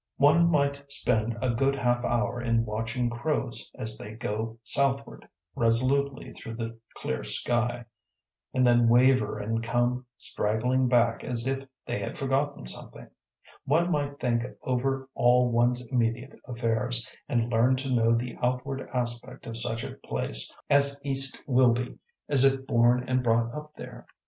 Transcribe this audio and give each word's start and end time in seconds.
One 0.17 0.49
might 0.49 0.91
spend 0.91 1.37
a 1.43 1.51
good 1.51 1.75
half 1.75 2.03
hour 2.03 2.41
in 2.41 2.65
watching 2.65 3.07
crows 3.07 3.69
as 3.75 3.99
they 3.99 4.15
go 4.15 4.57
southward 4.63 5.29
resolutely 5.55 6.33
through 6.33 6.55
the 6.55 6.79
clear 6.95 7.23
sky, 7.23 7.85
and 8.51 8.65
then 8.65 8.89
waver 8.89 9.37
and 9.37 9.61
come 9.61 10.07
straggling 10.17 10.87
back 10.87 11.23
as 11.23 11.45
if 11.45 11.67
they 11.85 11.99
had 11.99 12.17
forgotten 12.17 12.65
something; 12.65 13.09
one 13.65 13.91
might 13.91 14.19
think 14.19 14.43
over 14.63 15.07
all 15.13 15.51
one's 15.51 15.87
immediate 15.91 16.33
affairs, 16.47 17.07
and 17.29 17.51
learn 17.51 17.75
to 17.75 17.91
know 17.93 18.15
the 18.15 18.37
outward 18.41 18.89
aspect 18.95 19.45
of 19.45 19.55
such 19.55 19.83
a 19.83 19.93
place 20.03 20.51
as 20.67 20.99
East 21.03 21.43
Wilby 21.47 21.99
as 22.27 22.43
if 22.43 22.65
born 22.65 23.07
and 23.07 23.21
brought 23.23 23.53
up 23.55 23.75
there. 23.75 24.07